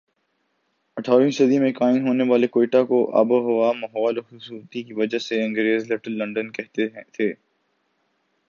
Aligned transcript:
اٹھارہویں 0.97 1.31
صدی 1.31 1.59
میں 1.59 1.71
قائم 1.73 2.07
ہونے 2.07 2.23
والے 2.29 2.47
کوئٹہ 2.47 2.83
کو 2.83 2.99
آب 3.19 3.31
و 3.31 3.39
ہوا 3.41 3.71
ماحول 3.73 4.17
اور 4.17 4.23
خوبصورتی 4.23 4.83
کی 4.83 4.93
وجہ 4.93 5.17
سے 5.19 5.43
انگریز 5.43 5.91
لٹل 5.91 6.17
لندن 6.17 6.51
کہتے 6.51 6.87
تھے 6.87 7.31